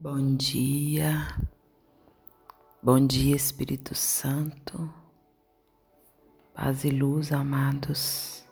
[0.00, 1.26] Bom dia,
[2.80, 4.88] bom dia Espírito Santo,
[6.54, 8.44] paz e luz, amados.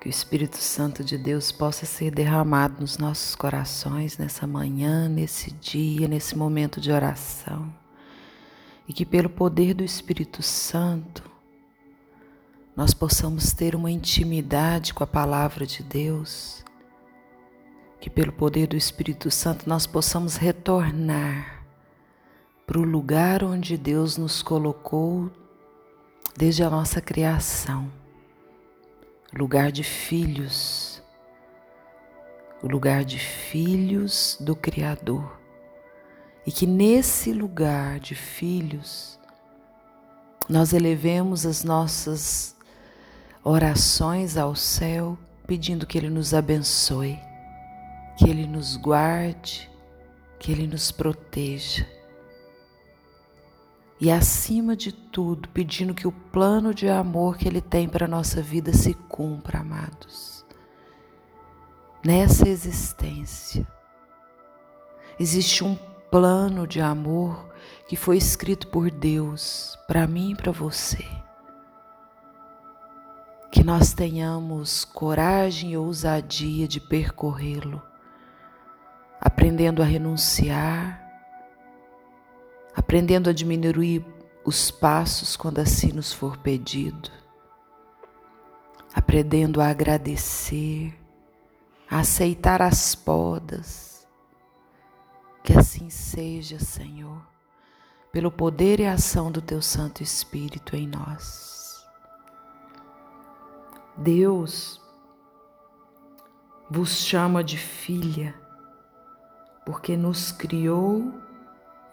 [0.00, 5.50] Que o Espírito Santo de Deus possa ser derramado nos nossos corações nessa manhã, nesse
[5.50, 7.70] dia, nesse momento de oração.
[8.88, 11.30] E que pelo poder do Espírito Santo
[12.74, 16.63] nós possamos ter uma intimidade com a palavra de Deus
[18.04, 21.64] que pelo poder do Espírito Santo nós possamos retornar
[22.66, 25.30] para o lugar onde Deus nos colocou
[26.36, 27.90] desde a nossa criação.
[29.32, 31.02] Lugar de filhos,
[32.62, 35.40] o lugar de filhos do Criador.
[36.46, 39.18] E que nesse lugar de filhos
[40.46, 42.54] nós elevemos as nossas
[43.42, 47.18] orações ao céu, pedindo que Ele nos abençoe
[48.16, 49.70] que Ele nos guarde,
[50.38, 51.86] que Ele nos proteja.
[54.00, 58.08] E acima de tudo, pedindo que o plano de amor que Ele tem para a
[58.08, 60.44] nossa vida se cumpra, amados.
[62.04, 63.66] Nessa existência,
[65.18, 65.74] existe um
[66.10, 67.48] plano de amor
[67.88, 71.04] que foi escrito por Deus para mim e para você.
[73.50, 77.80] Que nós tenhamos coragem e ousadia de percorrê-lo
[79.24, 81.02] aprendendo a renunciar,
[82.76, 84.04] aprendendo a diminuir
[84.44, 87.10] os passos quando assim nos for pedido,
[88.94, 90.94] aprendendo a agradecer,
[91.90, 94.06] a aceitar as podas.
[95.42, 97.22] Que assim seja, Senhor,
[98.12, 101.84] pelo poder e ação do Teu Santo Espírito em nós.
[103.96, 104.80] Deus
[106.70, 108.43] vos chama de filha
[109.64, 111.12] porque nos criou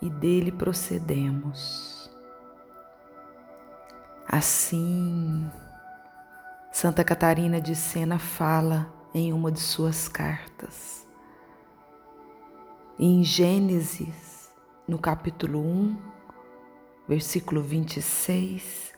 [0.02, 2.10] e dele procedemos.
[4.28, 5.50] Assim,
[6.72, 11.06] Santa Catarina de Sena fala em uma de suas cartas.
[12.98, 14.50] Em Gênesis,
[14.88, 15.98] no capítulo 1,
[17.08, 18.94] versículo 26,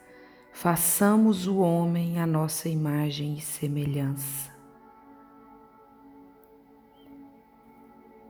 [0.51, 4.52] façamos o homem a nossa imagem e semelhança.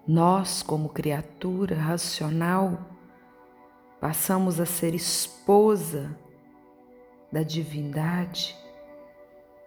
[0.08, 2.90] Nós, como criatura racional,
[4.02, 6.18] passamos a ser esposa
[7.31, 8.56] da divindade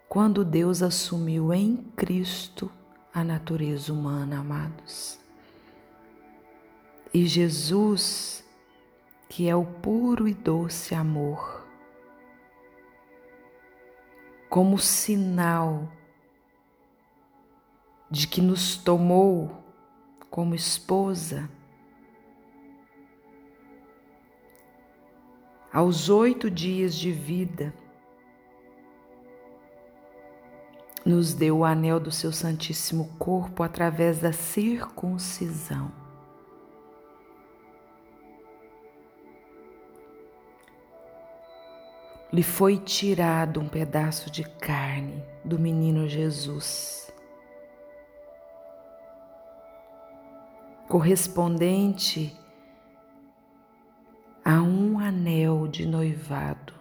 [0.08, 2.70] quando Deus assumiu em Cristo
[3.12, 5.18] a natureza humana, amados.
[7.14, 8.44] E Jesus,
[9.28, 11.66] que é o puro e doce amor,
[14.50, 15.90] como sinal
[18.10, 19.65] de que nos tomou
[20.30, 21.48] como esposa.
[25.72, 27.72] Aos oito dias de vida,
[31.04, 35.92] nos deu o anel do seu Santíssimo Corpo através da circuncisão.
[42.32, 47.05] Lhe foi tirado um pedaço de carne do menino Jesus
[50.88, 52.36] correspondente
[54.44, 56.72] a um anel de noivado.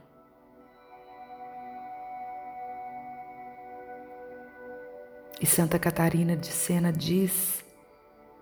[5.42, 7.66] E Santa Catarina de Sena diz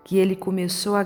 [0.04, 1.04] que ele começou a,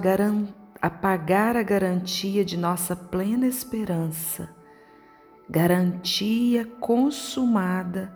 [0.83, 4.49] a pagar a garantia de nossa plena esperança,
[5.49, 8.13] garantia consumada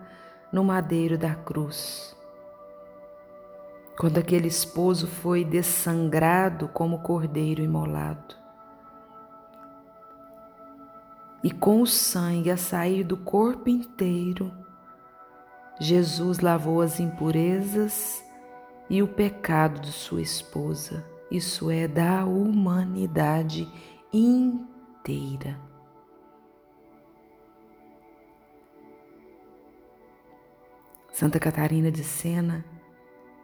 [0.51, 2.15] no madeiro da cruz
[3.97, 8.35] quando aquele esposo foi dessangrado como cordeiro imolado.
[11.43, 14.51] E com o sangue a sair do corpo inteiro,
[15.79, 18.23] Jesus lavou as impurezas
[18.89, 23.67] e o pecado de sua esposa, isso é, da humanidade
[24.11, 25.59] inteira.
[31.11, 32.65] Santa Catarina de Sena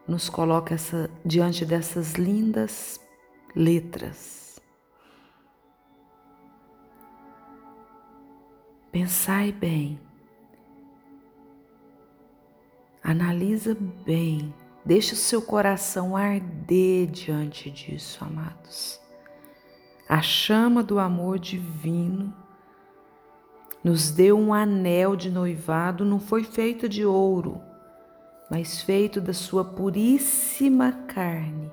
[0.10, 3.00] nos coloca essa, diante dessas lindas
[3.56, 4.60] letras.
[8.92, 10.00] Pensai bem,
[13.04, 14.52] analisa bem,
[14.84, 19.00] deixe o seu coração arder diante disso, amados.
[20.08, 22.34] A chama do amor divino
[23.84, 27.69] nos deu um anel de noivado, não foi feito de ouro,
[28.50, 31.72] mas feito da sua puríssima carne.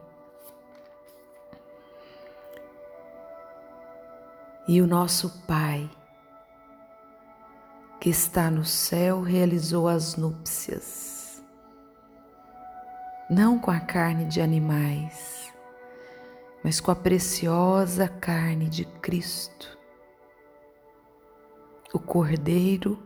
[4.69, 5.89] E o nosso Pai,
[8.01, 11.43] que está no céu, realizou as núpcias,
[13.31, 15.53] não com a carne de animais,
[16.63, 19.79] mas com a preciosa carne de Cristo,
[21.93, 23.01] o Cordeiro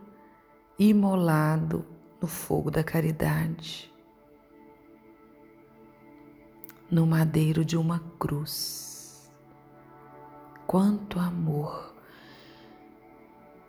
[0.78, 3.92] imolado no fogo da caridade,
[6.90, 9.30] no madeiro de uma cruz.
[10.66, 11.94] Quanto amor!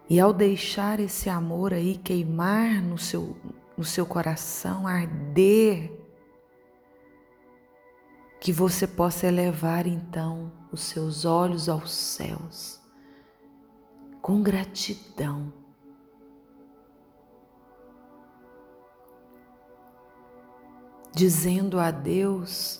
[0.09, 3.38] E ao deixar esse amor aí queimar no seu,
[3.77, 5.89] no seu coração, arder,
[8.42, 12.81] que você possa elevar então os seus olhos aos céus
[14.21, 15.54] com gratidão
[21.13, 22.79] dizendo a Deus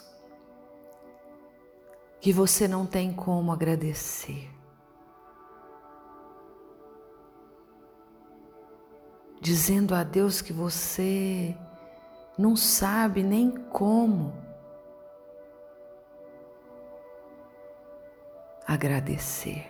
[2.22, 4.50] que você não tem como agradecer.
[9.42, 11.58] Dizendo a Deus que você
[12.38, 14.34] não sabe nem como
[18.68, 19.68] agradecer,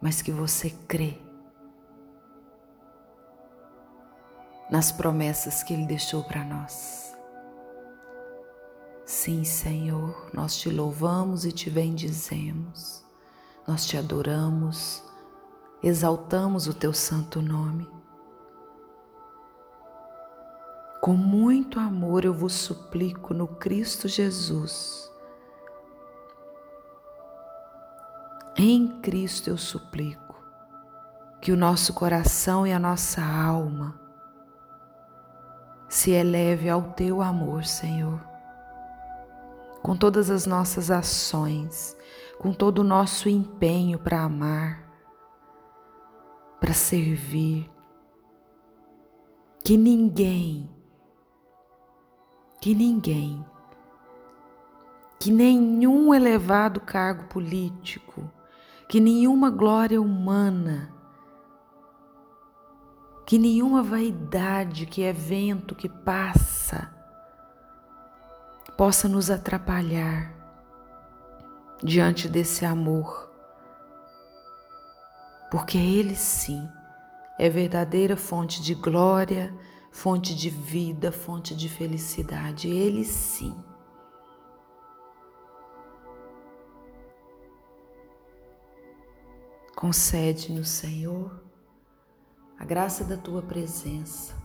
[0.00, 1.27] mas que você crê
[4.70, 7.16] nas promessas que Ele deixou para nós.
[9.04, 13.02] Sim, Senhor, nós te louvamos e te bendizemos,
[13.66, 15.02] nós te adoramos,
[15.82, 17.88] exaltamos o teu santo nome.
[21.00, 25.10] Com muito amor eu vos suplico no Cristo Jesus.
[28.56, 30.36] Em Cristo eu suplico
[31.40, 34.07] que o nosso coração e a nossa alma
[35.88, 38.20] se eleve ao teu amor, Senhor.
[39.82, 41.96] Com todas as nossas ações,
[42.38, 44.86] com todo o nosso empenho para amar,
[46.60, 47.70] para servir,
[49.64, 50.68] que ninguém,
[52.60, 53.44] que ninguém,
[55.18, 58.30] que nenhum elevado cargo político,
[58.88, 60.97] que nenhuma glória humana,
[63.28, 66.90] que nenhuma vaidade que é vento que passa
[68.74, 70.32] possa nos atrapalhar
[71.82, 73.30] diante desse amor,
[75.50, 76.66] porque Ele sim
[77.38, 79.54] é verdadeira fonte de glória,
[79.92, 82.66] fonte de vida, fonte de felicidade.
[82.66, 83.54] Ele sim.
[89.76, 91.47] Concede-nos, Senhor
[92.68, 94.36] graça da tua presença.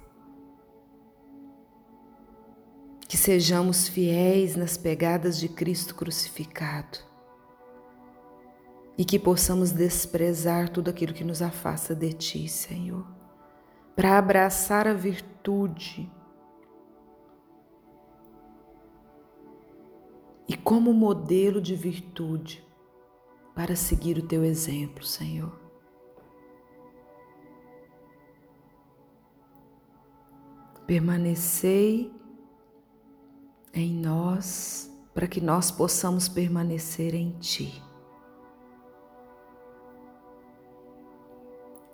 [3.05, 6.99] Que sejamos fiéis nas pegadas de Cristo crucificado
[8.97, 13.05] e que possamos desprezar tudo aquilo que nos afasta de ti, Senhor,
[13.93, 16.09] para abraçar a virtude.
[20.47, 22.65] E como modelo de virtude,
[23.53, 25.62] para seguir o teu exemplo, Senhor.
[30.85, 32.11] Permanecei
[33.73, 37.81] em nós para que nós possamos permanecer em Ti.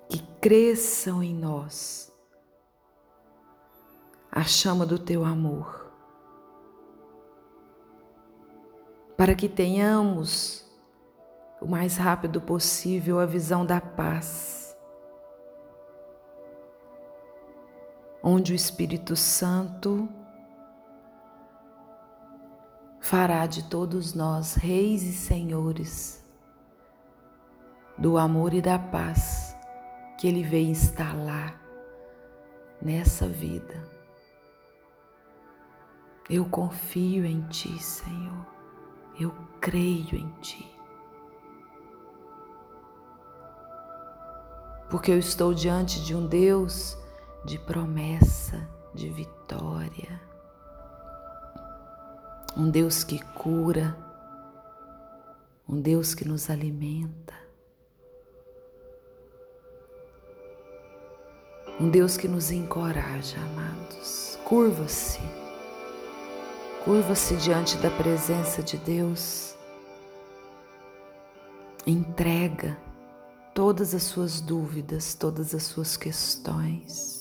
[0.09, 2.11] Que cresçam em nós
[4.31, 5.91] a chama do Teu amor,
[9.17, 10.65] para que tenhamos
[11.59, 14.68] o mais rápido possível a visão da paz
[18.23, 20.09] onde o Espírito Santo
[22.99, 26.23] fará de todos nós reis e senhores
[27.97, 29.55] do amor e da paz
[30.17, 31.59] que Ele veio instalar
[32.81, 33.83] nessa vida.
[36.29, 38.45] Eu confio em Ti, Senhor.
[39.19, 40.69] Eu creio em Ti.
[44.89, 46.98] Porque eu estou diante de um Deus
[47.45, 50.21] de promessa, de vitória.
[52.57, 53.95] Um Deus que cura,
[55.67, 57.33] um Deus que nos alimenta,
[61.79, 64.37] um Deus que nos encoraja, amados.
[64.43, 65.21] Curva-se,
[66.83, 69.55] curva-se diante da presença de Deus,
[71.85, 72.77] entrega
[73.53, 77.18] todas as suas dúvidas, todas as suas questões.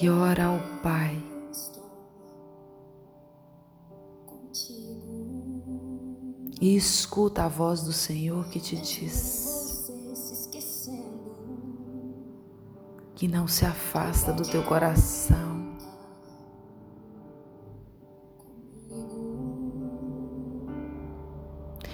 [0.00, 1.34] E ora ao Pai
[6.60, 9.92] E escuta a voz do Senhor que te diz
[13.14, 15.76] que não se afasta do teu coração.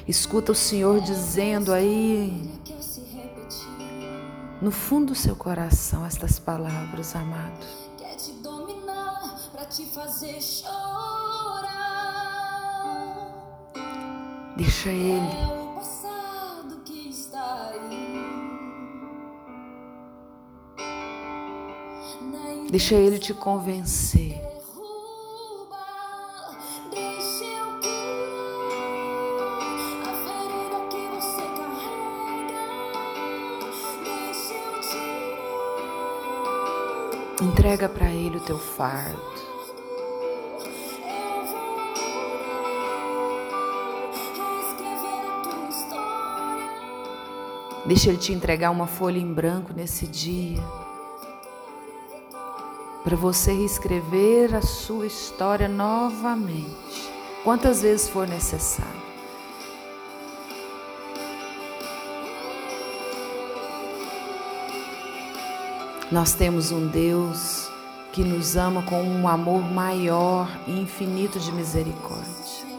[0.06, 2.48] Escuta o Senhor dizendo aí
[4.62, 7.89] no fundo do seu coração estas palavras, amado.
[9.92, 10.70] Fazer chorar.
[14.56, 15.26] Deixa ele.
[15.26, 18.30] É o passado que está aí.
[22.70, 24.40] Deixa ele te convencer.
[37.42, 39.49] Entrega para Ele o teu fardo.
[47.86, 50.62] Deixa Ele te entregar uma folha em branco nesse dia.
[53.02, 57.10] Para você reescrever a sua história novamente.
[57.42, 59.00] Quantas vezes for necessário.
[66.12, 67.70] Nós temos um Deus
[68.12, 72.69] que nos ama com um amor maior e infinito de misericórdia.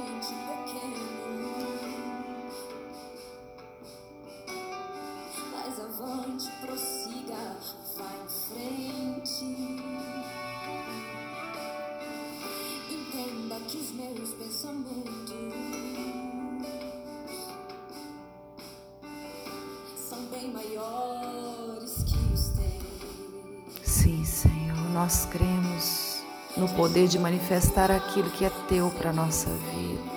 [20.32, 23.84] Bem maiores que os teus.
[23.84, 26.24] Sim, Senhor, nós cremos
[26.56, 30.12] no poder de manifestar aquilo que é teu para a nossa vida.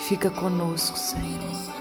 [0.00, 1.72] Fica conosco, Senhor.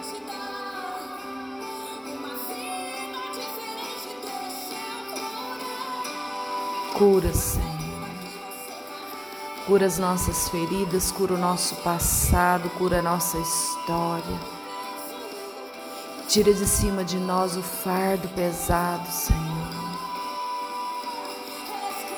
[6.94, 7.72] Cura, Senhor.
[9.66, 14.61] Cura as nossas feridas, cura o nosso passado, cura a nossa história.
[16.32, 19.42] Tira de cima de nós o fardo pesado, Senhor.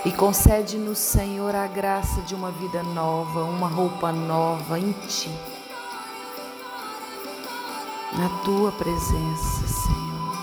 [0.05, 5.31] E concede-nos, Senhor, a graça de uma vida nova, uma roupa nova em Ti.
[8.15, 10.37] Na Tua presença, Senhor.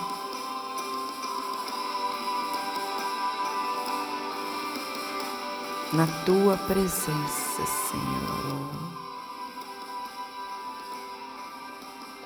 [5.93, 9.00] Na Tua presença, Senhor.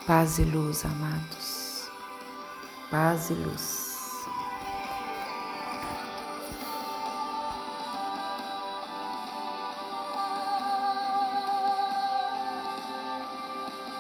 [0.07, 1.89] Paz e luz, amados.
[2.91, 3.84] Paz e luz.